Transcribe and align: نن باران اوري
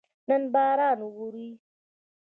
نن 0.29 0.41
باران 0.53 0.99
اوري 1.07 1.47